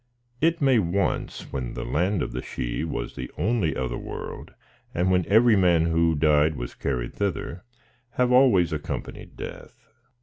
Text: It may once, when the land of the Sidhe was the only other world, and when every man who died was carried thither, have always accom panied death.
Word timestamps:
It 0.41 0.63
may 0.63 0.79
once, 0.79 1.53
when 1.53 1.75
the 1.75 1.85
land 1.85 2.23
of 2.23 2.31
the 2.31 2.41
Sidhe 2.41 2.85
was 2.87 3.13
the 3.13 3.29
only 3.37 3.75
other 3.75 3.99
world, 3.99 4.51
and 4.95 5.11
when 5.11 5.27
every 5.27 5.55
man 5.55 5.85
who 5.85 6.15
died 6.15 6.55
was 6.55 6.73
carried 6.73 7.13
thither, 7.13 7.63
have 8.13 8.31
always 8.31 8.71
accom 8.71 9.03
panied 9.03 9.35
death. 9.35 9.85